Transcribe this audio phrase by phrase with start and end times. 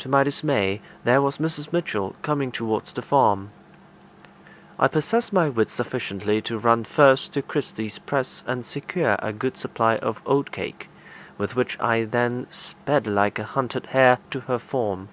[0.00, 1.72] To my dismay, there was Mrs.
[1.72, 3.52] Mitchell coming towards the farm.
[4.76, 9.56] I possessed my wits sufficiently to run first to Kirsty's press and secure a good
[9.56, 10.88] supply of oatcake,
[11.38, 15.10] with which I then sped like a hunted hare to her form.